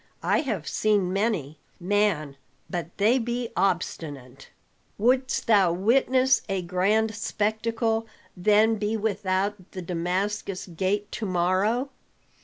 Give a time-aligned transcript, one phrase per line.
[0.23, 1.59] I have seen many.
[1.79, 2.35] Man,
[2.71, 4.49] but they be obstinate!
[4.97, 11.91] Wouldst thou witness a grand spectacle, then be without the Damascus Gate to morrow.